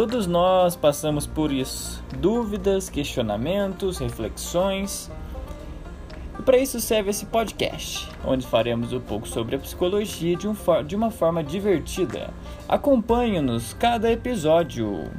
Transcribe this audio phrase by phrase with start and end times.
[0.00, 2.02] Todos nós passamos por isso.
[2.18, 5.10] Dúvidas, questionamentos, reflexões.
[6.38, 10.56] E para isso serve esse podcast, onde faremos um pouco sobre a psicologia de, um
[10.86, 12.30] de uma forma divertida.
[12.66, 15.10] Acompanhe-nos cada episódio.